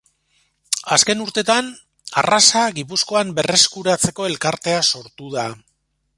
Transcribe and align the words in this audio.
Azken 0.95 1.19
urtetan 1.25 1.69
arraza 2.21 2.65
Gipuzkoan 2.81 3.35
berreskuratzeko 3.41 4.29
elkartea 4.33 4.85
sortu 4.95 5.33
da. 5.37 5.47